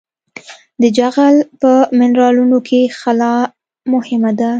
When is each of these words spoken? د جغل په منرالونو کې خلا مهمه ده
د 0.81 0.83
جغل 0.97 1.35
په 1.61 1.71
منرالونو 1.99 2.57
کې 2.67 2.81
خلا 2.99 3.33
مهمه 3.93 4.31
ده 4.39 4.49